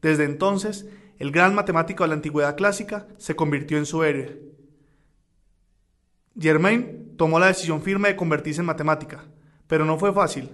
Desde 0.00 0.22
entonces, 0.22 0.86
el 1.18 1.32
gran 1.32 1.56
matemático 1.56 2.04
de 2.04 2.08
la 2.08 2.14
antigüedad 2.14 2.56
clásica 2.56 3.08
se 3.18 3.34
convirtió 3.34 3.78
en 3.78 3.86
su 3.86 4.04
héroe. 4.04 4.40
Germain 6.38 7.16
tomó 7.16 7.40
la 7.40 7.48
decisión 7.48 7.82
firme 7.82 8.10
de 8.10 8.16
convertirse 8.16 8.60
en 8.60 8.66
matemática, 8.66 9.24
pero 9.70 9.84
no 9.84 9.98
fue 9.98 10.12
fácil. 10.12 10.50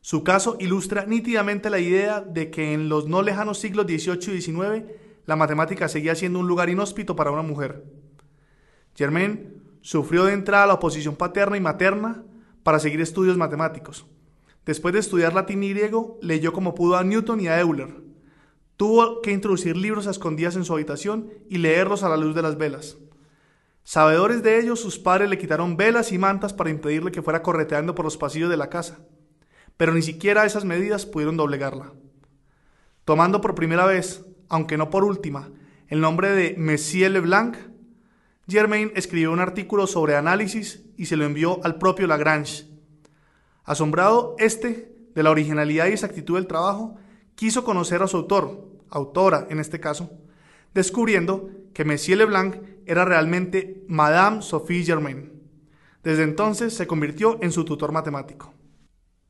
Su 0.00 0.22
caso 0.22 0.56
ilustra 0.60 1.06
nítidamente 1.06 1.70
la 1.70 1.80
idea 1.80 2.20
de 2.20 2.52
que 2.52 2.72
en 2.72 2.88
los 2.88 3.08
no 3.08 3.20
lejanos 3.20 3.58
siglos 3.58 3.86
XVIII 3.86 4.36
y 4.36 4.40
XIX 4.40 4.84
la 5.26 5.34
matemática 5.34 5.88
seguía 5.88 6.14
siendo 6.14 6.38
un 6.38 6.46
lugar 6.46 6.70
inhóspito 6.70 7.16
para 7.16 7.32
una 7.32 7.42
mujer. 7.42 7.82
Germain 8.94 9.60
sufrió 9.80 10.24
de 10.24 10.34
entrada 10.34 10.68
la 10.68 10.74
oposición 10.74 11.16
paterna 11.16 11.56
y 11.56 11.60
materna 11.60 12.22
para 12.62 12.78
seguir 12.78 13.00
estudios 13.00 13.36
matemáticos. 13.36 14.06
Después 14.64 14.94
de 14.94 15.00
estudiar 15.00 15.34
latín 15.34 15.64
y 15.64 15.70
griego, 15.70 16.16
leyó 16.22 16.52
como 16.52 16.76
pudo 16.76 16.96
a 16.96 17.02
Newton 17.02 17.40
y 17.40 17.48
a 17.48 17.58
Euler. 17.58 18.04
Tuvo 18.76 19.20
que 19.20 19.32
introducir 19.32 19.76
libros 19.76 20.06
a 20.06 20.12
escondidas 20.12 20.54
en 20.54 20.64
su 20.64 20.74
habitación 20.74 21.28
y 21.50 21.58
leerlos 21.58 22.04
a 22.04 22.08
la 22.08 22.16
luz 22.16 22.36
de 22.36 22.42
las 22.42 22.56
velas. 22.56 22.98
Sabedores 23.84 24.42
de 24.42 24.58
ello, 24.58 24.76
sus 24.76 24.98
padres 24.98 25.30
le 25.30 25.38
quitaron 25.38 25.76
velas 25.76 26.10
y 26.10 26.18
mantas 26.18 26.52
para 26.52 26.70
impedirle 26.70 27.12
que 27.12 27.22
fuera 27.22 27.42
correteando 27.42 27.94
por 27.94 28.04
los 28.04 28.16
pasillos 28.16 28.50
de 28.50 28.56
la 28.56 28.68
casa 28.68 28.98
pero 29.76 29.92
ni 29.92 30.02
siquiera 30.02 30.44
esas 30.44 30.64
medidas 30.64 31.06
pudieron 31.06 31.36
doblegarla. 31.36 31.92
Tomando 33.04 33.40
por 33.40 33.54
primera 33.54 33.86
vez, 33.86 34.24
aunque 34.48 34.76
no 34.76 34.90
por 34.90 35.04
última, 35.04 35.50
el 35.88 36.00
nombre 36.00 36.30
de 36.30 36.54
Messier 36.56 37.10
Leblanc, 37.10 37.56
Germain 38.46 38.92
escribió 38.94 39.32
un 39.32 39.40
artículo 39.40 39.86
sobre 39.86 40.16
análisis 40.16 40.84
y 40.96 41.06
se 41.06 41.16
lo 41.16 41.24
envió 41.24 41.64
al 41.64 41.76
propio 41.76 42.06
Lagrange. 42.06 42.66
Asombrado, 43.64 44.36
este, 44.38 44.94
de 45.14 45.22
la 45.22 45.30
originalidad 45.30 45.86
y 45.86 45.92
exactitud 45.92 46.36
del 46.36 46.46
trabajo, 46.46 46.96
quiso 47.34 47.64
conocer 47.64 48.02
a 48.02 48.06
su 48.06 48.18
autor, 48.18 48.68
autora 48.90 49.46
en 49.50 49.60
este 49.60 49.80
caso, 49.80 50.10
descubriendo 50.74 51.50
que 51.72 51.84
Messier 51.84 52.18
Leblanc 52.18 52.56
era 52.86 53.04
realmente 53.04 53.84
Madame 53.88 54.42
Sophie 54.42 54.84
Germain. 54.84 55.32
Desde 56.02 56.24
entonces 56.24 56.74
se 56.74 56.86
convirtió 56.86 57.38
en 57.40 57.52
su 57.52 57.64
tutor 57.64 57.92
matemático. 57.92 58.52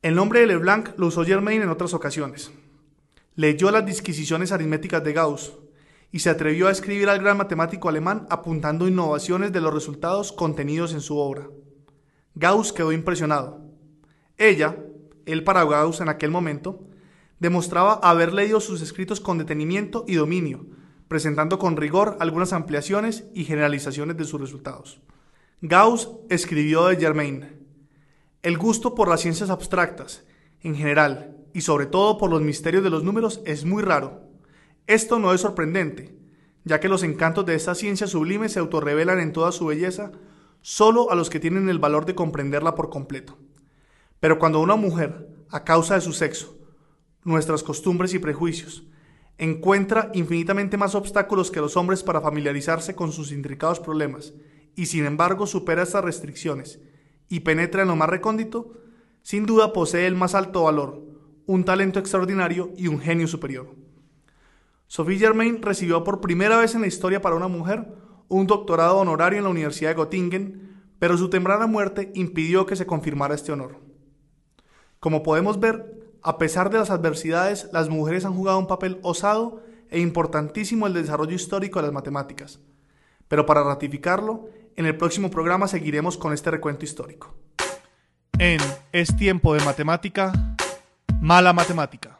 El 0.02 0.16
nombre 0.16 0.40
de 0.40 0.46
Leblanc 0.46 0.90
lo 0.98 1.06
usó 1.06 1.24
Germain 1.24 1.62
en 1.62 1.68
otras 1.68 1.94
ocasiones. 1.94 2.50
Leyó 3.36 3.70
las 3.70 3.86
disquisiciones 3.86 4.52
aritméticas 4.52 5.02
de 5.04 5.12
Gauss 5.12 5.56
y 6.10 6.20
se 6.20 6.30
atrevió 6.30 6.68
a 6.68 6.70
escribir 6.70 7.08
al 7.08 7.20
gran 7.20 7.36
matemático 7.36 7.88
alemán 7.88 8.26
apuntando 8.30 8.86
innovaciones 8.86 9.52
de 9.52 9.60
los 9.60 9.72
resultados 9.72 10.32
contenidos 10.32 10.92
en 10.92 11.00
su 11.00 11.18
obra. 11.18 11.48
Gauss 12.34 12.72
quedó 12.72 12.92
impresionado. 12.92 13.60
Ella, 14.36 14.76
él 15.26 15.44
para 15.44 15.64
Gauss 15.64 16.00
en 16.00 16.08
aquel 16.08 16.30
momento, 16.30 16.86
demostraba 17.38 17.94
haber 17.94 18.32
leído 18.32 18.60
sus 18.60 18.82
escritos 18.82 19.20
con 19.20 19.38
detenimiento 19.38 20.04
y 20.06 20.14
dominio, 20.14 20.66
presentando 21.08 21.58
con 21.58 21.76
rigor 21.76 22.16
algunas 22.20 22.52
ampliaciones 22.52 23.24
y 23.34 23.44
generalizaciones 23.44 24.16
de 24.16 24.24
sus 24.24 24.40
resultados. 24.40 25.00
Gauss 25.60 26.10
escribió 26.28 26.86
de 26.86 26.96
Germain, 26.96 27.66
el 28.42 28.58
gusto 28.58 28.94
por 28.94 29.08
las 29.08 29.20
ciencias 29.20 29.50
abstractas, 29.50 30.24
en 30.60 30.74
general, 30.74 31.36
y 31.54 31.62
sobre 31.62 31.86
todo 31.86 32.18
por 32.18 32.30
los 32.30 32.42
misterios 32.42 32.84
de 32.84 32.90
los 32.90 33.04
números, 33.04 33.40
es 33.46 33.64
muy 33.64 33.82
raro. 33.82 34.28
Esto 34.86 35.18
no 35.18 35.32
es 35.32 35.40
sorprendente, 35.40 36.14
ya 36.64 36.80
que 36.80 36.88
los 36.88 37.02
encantos 37.02 37.46
de 37.46 37.54
esta 37.54 37.74
ciencia 37.74 38.06
sublime 38.06 38.48
se 38.48 38.58
autorrevelan 38.58 39.20
en 39.20 39.32
toda 39.32 39.52
su 39.52 39.66
belleza 39.66 40.12
solo 40.60 41.10
a 41.10 41.14
los 41.14 41.30
que 41.30 41.40
tienen 41.40 41.68
el 41.68 41.78
valor 41.78 42.06
de 42.06 42.14
comprenderla 42.14 42.74
por 42.74 42.90
completo. 42.90 43.38
Pero 44.20 44.38
cuando 44.38 44.60
una 44.60 44.76
mujer, 44.76 45.28
a 45.50 45.64
causa 45.64 45.94
de 45.94 46.00
su 46.00 46.12
sexo, 46.12 46.58
nuestras 47.22 47.62
costumbres 47.62 48.14
y 48.14 48.18
prejuicios, 48.18 48.84
encuentra 49.38 50.10
infinitamente 50.14 50.76
más 50.76 50.94
obstáculos 50.94 51.50
que 51.50 51.60
los 51.60 51.76
hombres 51.76 52.02
para 52.02 52.20
familiarizarse 52.20 52.94
con 52.94 53.12
sus 53.12 53.32
intricados 53.32 53.80
problemas, 53.80 54.34
y 54.76 54.86
sin 54.86 55.06
embargo 55.06 55.46
supera 55.46 55.82
estas 55.82 56.04
restricciones, 56.04 56.80
y 57.28 57.40
penetra 57.40 57.82
en 57.82 57.88
lo 57.88 57.96
más 57.96 58.08
recóndito, 58.08 58.72
sin 59.22 59.46
duda 59.46 59.72
posee 59.72 60.06
el 60.06 60.14
más 60.14 60.34
alto 60.34 60.64
valor, 60.64 61.02
un 61.46 61.64
talento 61.64 61.98
extraordinario 61.98 62.72
y 62.76 62.88
un 62.88 63.00
genio 63.00 63.26
superior. 63.26 63.74
Sophie 64.86 65.18
Germain 65.18 65.62
recibió 65.62 66.04
por 66.04 66.20
primera 66.20 66.58
vez 66.58 66.74
en 66.74 66.82
la 66.82 66.86
historia 66.86 67.20
para 67.20 67.36
una 67.36 67.48
mujer 67.48 67.86
un 68.28 68.46
doctorado 68.46 68.98
honorario 68.98 69.38
en 69.38 69.44
la 69.44 69.50
Universidad 69.50 69.90
de 69.90 69.96
Göttingen, 69.96 70.82
pero 70.98 71.16
su 71.16 71.28
temprana 71.28 71.66
muerte 71.66 72.10
impidió 72.14 72.66
que 72.66 72.76
se 72.76 72.86
confirmara 72.86 73.34
este 73.34 73.52
honor. 73.52 73.80
Como 75.00 75.22
podemos 75.22 75.60
ver, 75.60 76.03
a 76.26 76.38
pesar 76.38 76.70
de 76.70 76.78
las 76.78 76.88
adversidades, 76.88 77.68
las 77.70 77.90
mujeres 77.90 78.24
han 78.24 78.34
jugado 78.34 78.58
un 78.58 78.66
papel 78.66 78.98
osado 79.02 79.62
e 79.90 80.00
importantísimo 80.00 80.86
en 80.86 80.96
el 80.96 81.02
desarrollo 81.02 81.34
histórico 81.36 81.78
de 81.78 81.82
las 81.84 81.92
matemáticas. 81.92 82.60
Pero 83.28 83.44
para 83.44 83.62
ratificarlo, 83.62 84.48
en 84.74 84.86
el 84.86 84.96
próximo 84.96 85.30
programa 85.30 85.68
seguiremos 85.68 86.16
con 86.16 86.32
este 86.32 86.50
recuento 86.50 86.86
histórico. 86.86 87.34
En 88.38 88.58
Es 88.90 89.14
tiempo 89.18 89.52
de 89.52 89.62
matemática, 89.66 90.32
mala 91.20 91.52
matemática. 91.52 92.18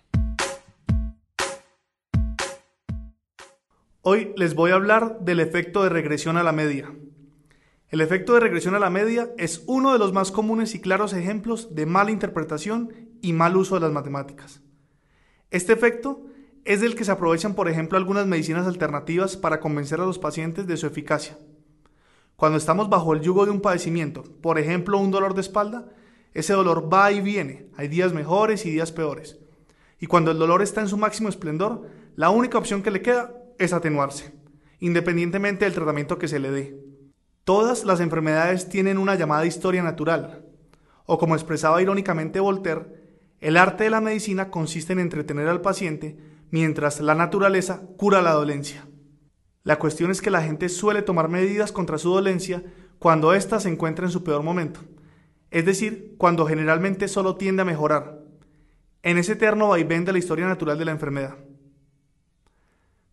Hoy 4.03 4.35
les 4.37 4.55
voy 4.55 4.73
a 4.73 4.75
hablar 4.75 5.21
del 5.21 5.41
efecto 5.41 5.83
de 5.83 5.89
regresión 5.89 6.37
a 6.37 6.43
la 6.43 6.53
media. 6.53 6.93
El 7.89 8.03
efecto 8.03 8.35
de 8.35 8.41
regresión 8.41 8.75
a 8.75 8.81
la 8.81 8.91
media 8.91 9.31
es 9.39 9.63
uno 9.67 9.95
de 9.95 9.99
los 9.99 10.13
más 10.13 10.31
comunes 10.31 10.75
y 10.75 10.81
claros 10.81 11.15
ejemplos 11.15 11.75
de 11.75 11.87
mala 11.87 12.11
interpretación 12.11 13.13
y 13.25 13.33
mal 13.33 13.57
uso 13.57 13.75
de 13.75 13.81
las 13.81 13.93
matemáticas. 13.93 14.61
Este 15.50 15.73
efecto 15.73 16.26
es 16.66 16.83
del 16.83 16.95
que 16.95 17.04
se 17.04 17.11
aprovechan, 17.11 17.54
por 17.54 17.69
ejemplo, 17.69 17.97
algunas 17.97 18.26
medicinas 18.26 18.66
alternativas 18.66 19.38
para 19.38 19.61
convencer 19.61 19.99
a 20.00 20.04
los 20.04 20.19
pacientes 20.19 20.66
de 20.66 20.76
su 20.76 20.87
eficacia. 20.87 21.38
Cuando 22.37 22.59
estamos 22.59 22.90
bajo 22.90 23.14
el 23.14 23.23
yugo 23.23 23.47
de 23.47 23.50
un 23.50 23.62
padecimiento, 23.62 24.25
por 24.43 24.59
ejemplo 24.59 24.99
un 24.99 25.11
dolor 25.11 25.35
de 25.35 25.40
espalda, 25.40 25.88
ese 26.35 26.52
dolor 26.52 26.93
va 26.93 27.12
y 27.12 27.23
viene, 27.23 27.71
hay 27.76 27.88
días 27.88 28.12
mejores 28.12 28.66
y 28.66 28.71
días 28.71 28.93
peores. 28.93 29.38
Y 29.99 30.07
cuando 30.07 30.31
el 30.31 30.38
dolor 30.38 30.61
está 30.61 30.83
en 30.83 30.88
su 30.88 30.99
máximo 30.99 31.31
esplendor, 31.31 31.88
la 32.16 32.28
única 32.28 32.59
opción 32.59 32.83
que 32.83 32.90
le 32.90 33.00
queda 33.00 33.33
es 33.59 33.73
atenuarse, 33.73 34.35
independientemente 34.81 35.64
del 35.64 35.75
tratamiento 35.75 36.19
que 36.19 36.28
se 36.28 36.40
le 36.40 36.50
dé. 36.50 36.78
Todas 37.45 37.85
las 37.85 38.00
enfermedades 38.00 38.69
tienen 38.69 38.99
una 38.99 39.14
llamada 39.14 39.47
historia 39.47 39.83
natural, 39.83 40.45
o 41.07 41.19
como 41.19 41.35
expresaba 41.35 41.81
irónicamente 41.81 42.40
Voltaire, 42.40 43.04
el 43.41 43.57
arte 43.57 43.85
de 43.85 43.91
la 43.91 44.00
medicina 44.00 44.50
consiste 44.50 44.93
en 44.93 44.99
entretener 44.99 45.49
al 45.49 45.61
paciente 45.61 46.17
mientras 46.50 47.00
la 47.00 47.14
naturaleza 47.14 47.83
cura 47.97 48.23
la 48.23 48.33
dolencia. 48.33 48.87
La 49.64 49.79
cuestión 49.79 50.11
es 50.11 50.23
que 50.23 50.31
la 50.31 50.43
gente 50.43 50.69
suele 50.69 51.03
tomar 51.03 51.29
medidas 51.29 51.73
contra 51.73 51.99
su 51.99 52.11
dolencia 52.11 52.62
cuando 52.99 53.33
ésta 53.33 53.61
se 53.61 53.69
encuentra 53.69 54.05
en 54.07 54.12
su 54.12 54.23
peor 54.23 54.43
momento, 54.43 54.81
es 55.50 55.64
decir, 55.64 56.14
cuando 56.19 56.47
generalmente 56.47 57.09
solo 57.09 57.37
tiende 57.37 57.62
a 57.62 57.64
mejorar, 57.64 58.21
en 59.03 59.19
ese 59.19 59.33
eterno 59.33 59.69
vaivén 59.69 60.05
de 60.05 60.12
la 60.12 60.19
historia 60.19 60.47
natural 60.47 60.79
de 60.79 60.85
la 60.85 60.93
enfermedad. 60.93 61.37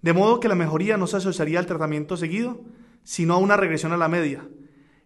De 0.01 0.13
modo 0.13 0.39
que 0.39 0.47
la 0.47 0.55
mejoría 0.55 0.97
no 0.97 1.07
se 1.07 1.17
asociaría 1.17 1.59
al 1.59 1.65
tratamiento 1.65 2.17
seguido, 2.17 2.61
sino 3.03 3.33
a 3.33 3.37
una 3.37 3.57
regresión 3.57 3.91
a 3.91 3.97
la 3.97 4.07
media, 4.07 4.47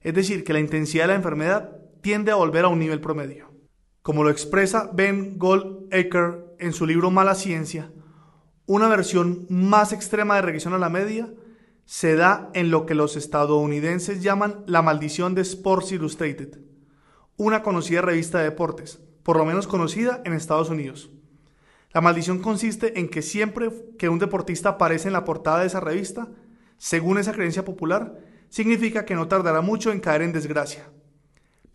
es 0.01 0.13
decir, 0.13 0.43
que 0.43 0.53
la 0.53 0.59
intensidad 0.59 1.05
de 1.05 1.07
la 1.09 1.15
enfermedad 1.15 1.77
tiende 2.01 2.31
a 2.31 2.35
volver 2.35 2.65
a 2.65 2.69
un 2.69 2.79
nivel 2.79 3.01
promedio. 3.01 3.54
Como 4.05 4.23
lo 4.23 4.29
expresa 4.29 4.91
Ben 4.93 5.39
Goldacre 5.39 6.35
en 6.59 6.73
su 6.73 6.85
libro 6.85 7.09
Mala 7.09 7.33
Ciencia, 7.33 7.91
una 8.67 8.87
versión 8.87 9.47
más 9.49 9.93
extrema 9.93 10.35
de 10.35 10.43
regresión 10.43 10.75
a 10.75 10.77
la 10.77 10.89
media 10.91 11.33
se 11.85 12.15
da 12.15 12.51
en 12.53 12.69
lo 12.69 12.85
que 12.85 12.93
los 12.93 13.15
estadounidenses 13.15 14.21
llaman 14.21 14.63
la 14.67 14.83
maldición 14.83 15.33
de 15.33 15.41
Sports 15.41 15.91
Illustrated, 15.91 16.59
una 17.35 17.63
conocida 17.63 18.03
revista 18.03 18.37
de 18.37 18.43
deportes, 18.43 19.01
por 19.23 19.37
lo 19.37 19.45
menos 19.45 19.65
conocida 19.65 20.21
en 20.23 20.33
Estados 20.33 20.69
Unidos. 20.69 21.09
La 21.91 22.01
maldición 22.01 22.43
consiste 22.43 22.99
en 22.99 23.09
que 23.09 23.23
siempre 23.23 23.71
que 23.97 24.09
un 24.09 24.19
deportista 24.19 24.69
aparece 24.69 25.07
en 25.07 25.13
la 25.13 25.25
portada 25.25 25.61
de 25.61 25.65
esa 25.65 25.79
revista, 25.79 26.27
según 26.77 27.17
esa 27.17 27.33
creencia 27.33 27.65
popular, 27.65 28.19
significa 28.49 29.03
que 29.03 29.15
no 29.15 29.27
tardará 29.27 29.61
mucho 29.61 29.91
en 29.91 29.99
caer 29.99 30.21
en 30.21 30.31
desgracia. 30.31 30.91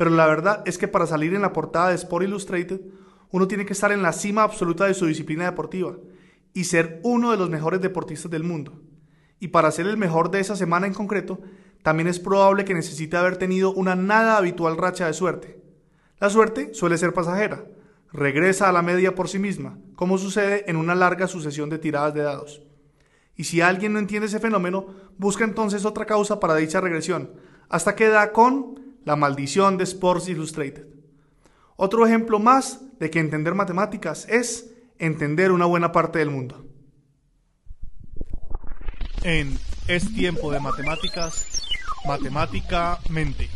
Pero 0.00 0.12
la 0.12 0.26
verdad 0.26 0.62
es 0.64 0.78
que 0.78 0.88
para 0.88 1.06
salir 1.06 1.34
en 1.34 1.42
la 1.42 1.52
portada 1.52 1.90
de 1.90 1.94
Sport 1.96 2.24
Illustrated, 2.24 2.80
uno 3.32 3.46
tiene 3.46 3.66
que 3.66 3.74
estar 3.74 3.92
en 3.92 4.00
la 4.00 4.14
cima 4.14 4.44
absoluta 4.44 4.86
de 4.86 4.94
su 4.94 5.04
disciplina 5.04 5.44
deportiva, 5.44 5.98
y 6.54 6.64
ser 6.64 7.00
uno 7.02 7.32
de 7.32 7.36
los 7.36 7.50
mejores 7.50 7.82
deportistas 7.82 8.30
del 8.30 8.42
mundo. 8.42 8.80
Y 9.40 9.48
para 9.48 9.70
ser 9.70 9.86
el 9.86 9.98
mejor 9.98 10.30
de 10.30 10.40
esa 10.40 10.56
semana 10.56 10.86
en 10.86 10.94
concreto, 10.94 11.42
también 11.82 12.08
es 12.08 12.18
probable 12.18 12.64
que 12.64 12.72
necesite 12.72 13.18
haber 13.18 13.36
tenido 13.36 13.74
una 13.74 13.94
nada 13.94 14.38
habitual 14.38 14.78
racha 14.78 15.04
de 15.04 15.12
suerte. 15.12 15.62
La 16.18 16.30
suerte 16.30 16.72
suele 16.72 16.96
ser 16.96 17.12
pasajera, 17.12 17.66
regresa 18.10 18.70
a 18.70 18.72
la 18.72 18.80
media 18.80 19.14
por 19.14 19.28
sí 19.28 19.38
misma, 19.38 19.76
como 19.96 20.16
sucede 20.16 20.64
en 20.66 20.76
una 20.76 20.94
larga 20.94 21.26
sucesión 21.26 21.68
de 21.68 21.78
tiradas 21.78 22.14
de 22.14 22.22
dados. 22.22 22.62
y 23.36 23.44
si 23.44 23.60
alguien 23.60 23.92
no 23.92 23.98
entiende 23.98 24.28
ese 24.28 24.40
fenómeno, 24.40 24.86
busca 25.18 25.44
entonces 25.44 25.84
otra 25.84 26.06
causa 26.06 26.40
para 26.40 26.56
dicha 26.56 26.80
regresión, 26.80 27.32
hasta 27.68 27.94
que 27.94 28.08
da 28.08 28.32
con 28.32 28.89
la 29.04 29.16
maldición 29.16 29.78
de 29.78 29.84
Sports 29.84 30.28
Illustrated. 30.28 30.86
Otro 31.76 32.06
ejemplo 32.06 32.38
más 32.38 32.80
de 32.98 33.10
que 33.10 33.20
entender 33.20 33.54
matemáticas 33.54 34.26
es 34.28 34.74
entender 34.98 35.52
una 35.52 35.64
buena 35.64 35.92
parte 35.92 36.18
del 36.18 36.30
mundo. 36.30 36.66
En 39.22 39.58
Es 39.88 40.14
tiempo 40.14 40.52
de 40.52 40.60
matemáticas, 40.60 41.62
matemáticamente. 42.06 43.48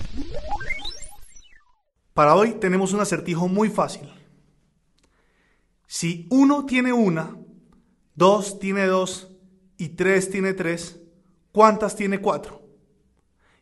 Para 2.12 2.34
hoy 2.34 2.52
tenemos 2.54 2.92
un 2.92 3.00
acertijo 3.00 3.46
muy 3.46 3.68
fácil. 3.68 4.10
Si 5.86 6.26
uno 6.30 6.64
tiene 6.66 6.92
una, 6.92 7.36
dos 8.14 8.58
tiene 8.58 8.86
dos 8.86 9.30
y 9.76 9.90
tres 9.90 10.30
tiene 10.30 10.54
tres, 10.54 11.00
¿cuántas 11.52 11.94
tiene 11.94 12.20
cuatro? 12.20 12.66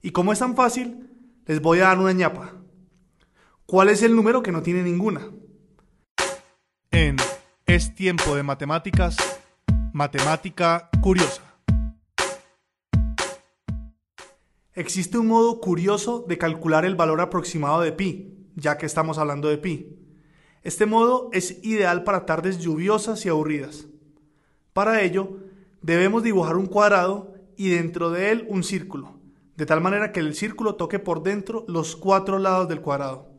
Y 0.01 0.13
como 0.13 0.33
es 0.33 0.39
tan 0.39 0.57
fácil, 0.57 1.12
les 1.47 1.61
voy 1.61 1.81
a 1.81 1.89
dar 1.89 1.99
una 1.99 2.13
ñapa. 2.13 2.55
¿Cuál 3.67 3.89
es 3.89 4.03
el 4.03 4.15
número 4.15 4.43
que 4.43 4.53
no 4.53 4.63
tiene 4.63 4.83
ninguna? 4.83 5.31
En 6.91 7.17
Es 7.67 7.95
tiempo 7.95 8.37
de 8.37 8.43
matemáticas, 8.43 9.17
matemática 9.93 10.91
curiosa. 11.01 11.43
Existe 14.75 15.19
un 15.19 15.29
modo 15.29 15.61
curioso 15.61 16.25
de 16.29 16.39
calcular 16.39 16.85
el 16.85 16.95
valor 16.95 17.21
aproximado 17.21 17.81
de 17.81 17.93
pi, 17.93 18.49
ya 18.57 18.79
que 18.79 18.87
estamos 18.87 19.19
hablando 19.19 19.49
de 19.49 19.59
pi. 19.59 19.99
Este 20.63 20.87
modo 20.87 21.29
es 21.33 21.59
ideal 21.63 22.05
para 22.05 22.25
tardes 22.25 22.59
lluviosas 22.59 23.25
y 23.27 23.29
aburridas. 23.29 23.87
Para 24.73 25.03
ello, 25.03 25.39
debemos 25.83 26.23
dibujar 26.23 26.57
un 26.57 26.67
cuadrado 26.67 27.35
y 27.57 27.71
dentro 27.71 28.11
de 28.11 28.31
él 28.31 28.47
un 28.49 28.63
círculo, 28.63 29.19
de 29.57 29.67
tal 29.67 29.81
manera 29.81 30.13
que 30.13 30.21
el 30.21 30.35
círculo 30.35 30.77
toque 30.77 30.99
por 30.99 31.23
dentro 31.23 31.65
los 31.69 31.97
cuatro 31.97 32.39
lados 32.39 32.69
del 32.69 32.81
cuadrado. 32.81 33.31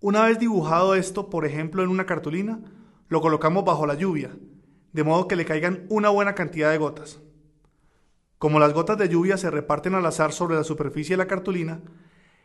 Una 0.00 0.24
vez 0.24 0.38
dibujado 0.38 0.94
esto, 0.94 1.28
por 1.28 1.44
ejemplo, 1.44 1.82
en 1.82 1.90
una 1.90 2.06
cartulina, 2.06 2.60
lo 3.08 3.20
colocamos 3.20 3.64
bajo 3.64 3.86
la 3.86 3.94
lluvia, 3.94 4.36
de 4.92 5.04
modo 5.04 5.28
que 5.28 5.36
le 5.36 5.44
caigan 5.44 5.86
una 5.88 6.08
buena 6.08 6.34
cantidad 6.34 6.70
de 6.70 6.78
gotas. 6.78 7.20
Como 8.38 8.60
las 8.60 8.72
gotas 8.72 8.96
de 8.98 9.08
lluvia 9.08 9.36
se 9.36 9.50
reparten 9.50 9.94
al 9.94 10.06
azar 10.06 10.32
sobre 10.32 10.56
la 10.56 10.64
superficie 10.64 11.14
de 11.14 11.18
la 11.18 11.26
cartulina, 11.26 11.82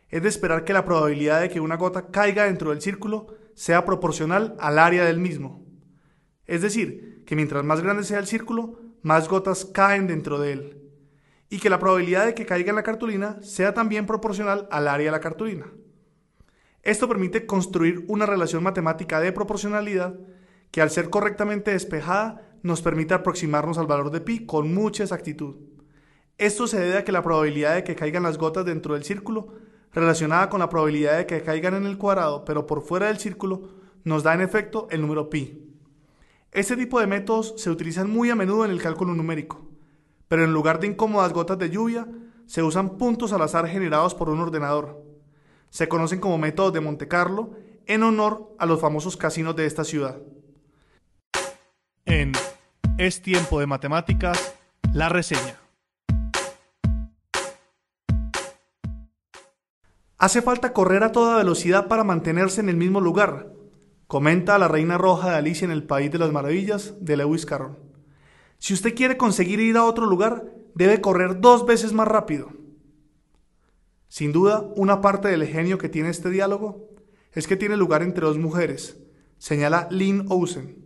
es 0.08 0.22
de 0.22 0.28
esperar 0.28 0.64
que 0.64 0.72
la 0.72 0.84
probabilidad 0.84 1.40
de 1.40 1.48
que 1.48 1.60
una 1.60 1.76
gota 1.76 2.08
caiga 2.08 2.44
dentro 2.44 2.70
del 2.70 2.82
círculo 2.82 3.28
sea 3.54 3.84
proporcional 3.84 4.56
al 4.58 4.78
área 4.78 5.04
del 5.04 5.18
mismo. 5.18 5.64
Es 6.46 6.62
decir, 6.62 7.22
que 7.24 7.36
mientras 7.36 7.64
más 7.64 7.80
grande 7.80 8.04
sea 8.04 8.18
el 8.18 8.26
círculo, 8.26 8.80
más 9.02 9.28
gotas 9.28 9.64
caen 9.64 10.06
dentro 10.06 10.38
de 10.38 10.52
él. 10.52 10.83
Y 11.54 11.60
que 11.60 11.70
la 11.70 11.78
probabilidad 11.78 12.26
de 12.26 12.34
que 12.34 12.46
caiga 12.46 12.70
en 12.70 12.74
la 12.74 12.82
cartulina 12.82 13.38
sea 13.40 13.72
también 13.74 14.06
proporcional 14.06 14.66
al 14.72 14.88
área 14.88 15.06
de 15.06 15.12
la 15.12 15.20
cartulina. 15.20 15.66
Esto 16.82 17.06
permite 17.06 17.46
construir 17.46 18.04
una 18.08 18.26
relación 18.26 18.64
matemática 18.64 19.20
de 19.20 19.30
proporcionalidad 19.30 20.18
que 20.72 20.82
al 20.82 20.90
ser 20.90 21.10
correctamente 21.10 21.70
despejada 21.70 22.58
nos 22.64 22.82
permite 22.82 23.14
aproximarnos 23.14 23.78
al 23.78 23.86
valor 23.86 24.10
de 24.10 24.20
pi 24.20 24.46
con 24.46 24.74
mucha 24.74 25.04
exactitud. 25.04 25.54
Esto 26.38 26.66
se 26.66 26.80
debe 26.80 26.98
a 26.98 27.04
que 27.04 27.12
la 27.12 27.22
probabilidad 27.22 27.76
de 27.76 27.84
que 27.84 27.94
caigan 27.94 28.24
las 28.24 28.36
gotas 28.36 28.64
dentro 28.64 28.94
del 28.94 29.04
círculo, 29.04 29.54
relacionada 29.92 30.48
con 30.48 30.58
la 30.58 30.68
probabilidad 30.68 31.18
de 31.18 31.26
que 31.26 31.42
caigan 31.42 31.74
en 31.74 31.86
el 31.86 31.98
cuadrado, 31.98 32.44
pero 32.44 32.66
por 32.66 32.82
fuera 32.82 33.06
del 33.06 33.18
círculo, 33.18 33.68
nos 34.02 34.24
da 34.24 34.34
en 34.34 34.40
efecto 34.40 34.88
el 34.90 35.02
número 35.02 35.30
pi. 35.30 35.72
Este 36.50 36.76
tipo 36.76 36.98
de 36.98 37.06
métodos 37.06 37.54
se 37.58 37.70
utilizan 37.70 38.10
muy 38.10 38.28
a 38.30 38.34
menudo 38.34 38.64
en 38.64 38.72
el 38.72 38.82
cálculo 38.82 39.14
numérico, 39.14 39.70
pero 40.28 40.44
en 40.44 40.52
lugar 40.52 40.80
de 40.80 40.86
incómodas 40.86 41.32
gotas 41.32 41.58
de 41.58 41.70
lluvia, 41.70 42.06
se 42.46 42.62
usan 42.62 42.98
puntos 42.98 43.32
al 43.32 43.42
azar 43.42 43.66
generados 43.68 44.14
por 44.14 44.28
un 44.28 44.40
ordenador. 44.40 45.02
Se 45.70 45.88
conocen 45.88 46.20
como 46.20 46.38
métodos 46.38 46.72
de 46.72 46.80
Monte 46.80 47.08
Carlo 47.08 47.52
en 47.86 48.02
honor 48.02 48.54
a 48.58 48.66
los 48.66 48.80
famosos 48.80 49.16
casinos 49.16 49.56
de 49.56 49.66
esta 49.66 49.84
ciudad. 49.84 50.18
En 52.04 52.32
Es 52.98 53.22
tiempo 53.22 53.60
de 53.60 53.66
matemáticas, 53.66 54.54
la 54.92 55.08
reseña. 55.08 55.58
Hace 60.16 60.42
falta 60.42 60.72
correr 60.72 61.02
a 61.02 61.12
toda 61.12 61.36
velocidad 61.36 61.88
para 61.88 62.04
mantenerse 62.04 62.60
en 62.60 62.68
el 62.68 62.76
mismo 62.76 63.00
lugar, 63.00 63.52
comenta 64.06 64.58
la 64.58 64.68
Reina 64.68 64.96
Roja 64.96 65.30
de 65.30 65.36
Alicia 65.36 65.64
en 65.64 65.70
el 65.70 65.82
País 65.82 66.10
de 66.10 66.18
las 66.18 66.32
Maravillas 66.32 66.94
de 67.00 67.16
Lewis 67.16 67.44
Carroll. 67.44 67.83
Si 68.64 68.72
usted 68.72 68.94
quiere 68.94 69.18
conseguir 69.18 69.60
ir 69.60 69.76
a 69.76 69.84
otro 69.84 70.06
lugar, 70.06 70.54
debe 70.74 71.02
correr 71.02 71.38
dos 71.42 71.66
veces 71.66 71.92
más 71.92 72.08
rápido. 72.08 72.48
Sin 74.08 74.32
duda, 74.32 74.66
una 74.74 75.02
parte 75.02 75.28
del 75.28 75.46
genio 75.46 75.76
que 75.76 75.90
tiene 75.90 76.08
este 76.08 76.30
diálogo 76.30 76.88
es 77.32 77.46
que 77.46 77.58
tiene 77.58 77.76
lugar 77.76 78.00
entre 78.00 78.24
dos 78.24 78.38
mujeres, 78.38 78.96
señala 79.36 79.86
Lynn 79.90 80.28
Ousen, 80.30 80.82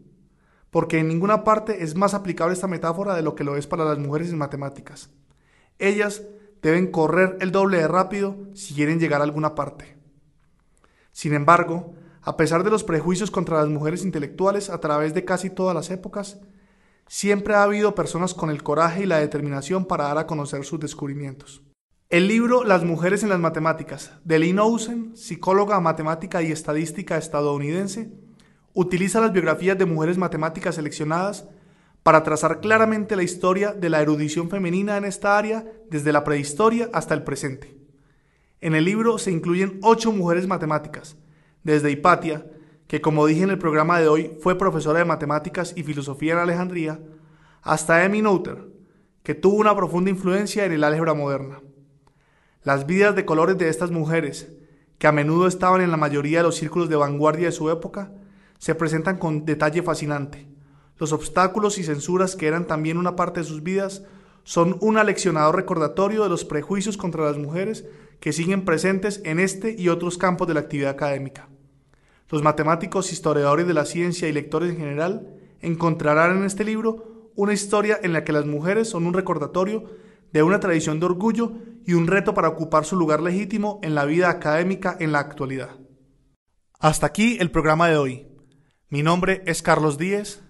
porque 0.71 0.99
en 0.99 1.07
ninguna 1.07 1.45
parte 1.45 1.85
es 1.85 1.95
más 1.95 2.15
aplicable 2.15 2.53
esta 2.53 2.67
metáfora 2.67 3.15
de 3.15 3.23
lo 3.23 3.37
que 3.37 3.45
lo 3.45 3.57
es 3.57 3.69
para 3.69 3.85
las 3.85 4.01
mujeres 4.01 4.31
en 4.31 4.39
matemáticas. 4.39 5.11
Ellas 5.79 6.25
deben 6.61 6.91
correr 6.91 7.37
el 7.41 7.53
doble 7.53 7.79
de 7.79 7.87
rápido 7.87 8.39
si 8.55 8.75
quieren 8.75 8.99
llegar 8.99 9.21
a 9.21 9.25
alguna 9.25 9.55
parte. 9.55 9.97
Sin 11.13 11.33
embargo, 11.33 11.95
a 12.23 12.37
pesar 12.37 12.65
de 12.65 12.71
los 12.71 12.83
prejuicios 12.83 13.31
contra 13.31 13.59
las 13.59 13.69
mujeres 13.69 14.05
intelectuales 14.05 14.69
a 14.69 14.81
través 14.81 15.15
de 15.15 15.25
casi 15.25 15.49
todas 15.49 15.77
las 15.77 15.91
épocas, 15.91 16.41
siempre 17.09 17.55
ha 17.55 17.63
habido 17.63 17.95
personas 17.95 18.35
con 18.35 18.51
el 18.51 18.63
coraje 18.63 19.03
y 19.03 19.07
la 19.07 19.19
determinación 19.19 19.87
para 19.87 20.05
dar 20.05 20.19
a 20.19 20.27
conocer 20.27 20.65
sus 20.65 20.79
descubrimientos. 20.79 21.63
El 22.11 22.29
libro 22.29 22.65
Las 22.65 22.85
mujeres 22.85 23.23
en 23.23 23.29
las 23.29 23.41
matemáticas, 23.41 24.13
de 24.25 24.39
Lynn 24.39 24.59
Ousen, 24.59 25.17
psicóloga 25.17 25.81
matemática 25.81 26.43
y 26.43 26.53
estadística 26.53 27.19
estadounidense, 27.19 28.13
utiliza 28.73 29.21
las 29.21 29.33
biografías 29.33 29.77
de 29.77 29.87
mujeres 29.87 30.17
matemáticas 30.17 30.77
seleccionadas 30.77 31.49
para 32.03 32.23
trazar 32.23 32.61
claramente 32.61 33.17
la 33.17 33.23
historia 33.23 33.73
de 33.73 33.91
la 33.91 34.01
erudición 34.01 34.49
femenina 34.49 34.97
en 34.97 35.05
esta 35.05 35.37
área 35.37 35.67
desde 35.91 36.13
la 36.13 36.25
prehistoria 36.25 36.89
hasta 36.93 37.13
el 37.13 37.25
presente. 37.25 37.77
En 38.61 38.75
el 38.75 38.85
libro 38.85 39.19
se 39.19 39.31
incluyen 39.31 39.79
ocho 39.83 40.13
mujeres 40.13 40.47
matemáticas, 40.47 41.17
desde 41.63 41.91
Hipatia, 41.91 42.47
que 42.89 43.01
como 43.01 43.27
dije 43.27 43.45
en 43.45 43.51
el 43.51 43.59
programa 43.59 44.01
de 44.01 44.09
hoy 44.09 44.37
fue 44.43 44.59
profesora 44.59 44.99
de 44.99 45.05
matemáticas 45.05 45.73
y 45.77 45.85
filosofía 45.85 46.33
en 46.33 46.41
Alejandría, 46.41 47.01
hasta 47.63 48.05
Emmy 48.05 48.21
Noether, 48.21 48.67
que 49.23 49.37
tuvo 49.37 49.59
una 49.59 49.77
profunda 49.77 50.11
influencia 50.11 50.65
en 50.65 50.73
el 50.73 50.83
álgebra 50.83 51.15
moderna. 51.15 51.61
Las 52.65 52.87
vidas 52.87 53.15
de 53.15 53.25
colores 53.25 53.57
de 53.57 53.69
estas 53.69 53.93
mujeres, 53.93 54.53
que 54.99 55.07
a 55.07 55.13
menudo 55.13 55.47
estaban 55.47 55.81
en 55.81 55.93
la 55.93 55.97
mayoría 55.97 56.39
de 56.39 56.45
los 56.45 56.57
círculos 56.57 56.89
de 56.89 56.97
vanguardia 56.97 57.47
de 57.47 57.53
su 57.53 57.71
época, 57.71 58.13
se 58.59 58.75
presentan 58.75 59.19
con 59.19 59.45
detalle 59.45 59.83
fascinante 59.83 60.49
los 60.99 61.13
obstáculos 61.13 61.79
y 61.79 61.85
censuras 61.85 62.35
que 62.35 62.49
eran 62.49 62.67
también 62.67 62.99
una 62.99 63.17
parte 63.17 63.41
de 63.41 63.47
sus 63.47 63.63
vidas 63.63 64.03
son 64.43 64.77
un 64.81 64.99
aleccionado 64.99 65.53
recordatorio 65.53 66.23
de 66.23 66.29
los 66.29 66.45
prejuicios 66.45 66.97
contra 66.97 67.25
las 67.25 67.39
mujeres 67.39 67.85
que 68.21 68.33
siguen 68.33 68.65
presentes 68.65 69.21
en 69.25 69.39
este 69.39 69.75
y 69.79 69.89
otros 69.89 70.19
campos 70.19 70.49
de 70.49 70.55
la 70.55 70.61
actividad 70.61 70.91
académica. 70.91 71.49
Los 72.31 72.43
matemáticos, 72.43 73.13
historiadores 73.13 73.67
de 73.67 73.75
la 73.75 73.87
ciencia 73.87 74.29
y 74.29 74.33
lectores 74.33 74.71
en 74.71 74.77
general 74.77 75.35
encontrarán 75.61 76.37
en 76.37 76.45
este 76.45 76.63
libro 76.63 77.31
una 77.35 77.55
historia 77.55 77.99
en 78.03 78.13
la 78.13 78.23
que 78.23 78.33
las 78.33 78.45
mujeres 78.45 78.89
son 78.89 79.07
un 79.07 79.15
recordatorio 79.15 79.85
de 80.33 80.43
una 80.43 80.61
tradición 80.61 81.01
de 81.01 81.07
orgullo 81.07 81.55
y 81.87 81.95
un 81.95 82.07
reto 82.07 82.35
para 82.35 82.49
ocupar 82.49 82.85
su 82.85 82.97
lugar 82.97 83.23
legítimo 83.23 83.81
en 83.83 83.95
la 83.95 84.05
vida 84.05 84.29
académica 84.29 84.95
en 85.01 85.13
la 85.13 85.21
actualidad. 85.21 85.71
Hasta 86.79 87.07
aquí 87.07 87.39
el 87.41 87.51
programa 87.51 87.89
de 87.89 87.97
hoy. 87.97 88.29
Mi 88.91 89.03
nombre 89.03 89.43
es 89.47 89.63
Carlos 89.63 89.97
Díez 89.97 90.43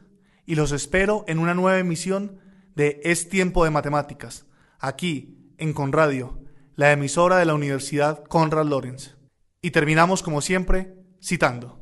y 0.46 0.56
los 0.56 0.72
espero 0.72 1.24
en 1.28 1.38
una 1.38 1.54
nueva 1.54 1.78
emisión 1.78 2.40
de 2.74 3.00
Es 3.04 3.28
Tiempo 3.28 3.64
de 3.64 3.70
Matemáticas, 3.70 4.46
aquí 4.80 5.54
en 5.58 5.72
Conradio, 5.72 6.40
la 6.74 6.90
emisora 6.90 7.36
de 7.36 7.44
la 7.44 7.54
Universidad 7.54 8.24
Conrad 8.24 8.66
Lorenz. 8.66 9.16
Y 9.62 9.70
terminamos 9.70 10.22
como 10.22 10.40
siempre 10.40 10.97
citando. 11.22 11.80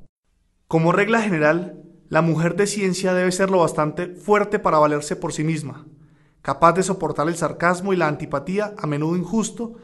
Como 0.68 0.92
regla 0.92 1.22
general, 1.22 1.82
la 2.08 2.22
mujer 2.22 2.56
de 2.56 2.66
ciencia 2.66 3.14
debe 3.14 3.32
ser 3.32 3.50
lo 3.50 3.58
bastante 3.58 4.14
fuerte 4.14 4.58
para 4.58 4.78
valerse 4.78 5.16
por 5.16 5.32
sí 5.32 5.44
misma, 5.44 5.86
capaz 6.42 6.72
de 6.74 6.82
soportar 6.82 7.28
el 7.28 7.36
sarcasmo 7.36 7.92
y 7.92 7.96
la 7.96 8.08
antipatía, 8.08 8.74
a 8.78 8.86
menudo 8.86 9.16
injusto, 9.16 9.74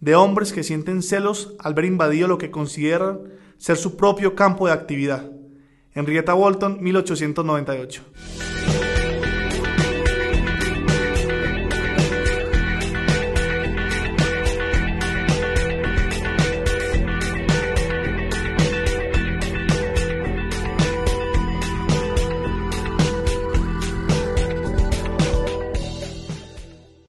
de 0.00 0.14
hombres 0.14 0.52
que 0.52 0.64
sienten 0.64 1.02
celos 1.02 1.54
al 1.58 1.74
ver 1.74 1.84
invadido 1.84 2.28
lo 2.28 2.38
que 2.38 2.50
consideran 2.50 3.20
ser 3.58 3.76
su 3.76 3.96
propio 3.96 4.34
campo 4.34 4.66
de 4.66 4.72
actividad 4.72 5.30
Henrietta 5.94 6.34
Walton, 6.34 6.78
1898. 6.80 8.51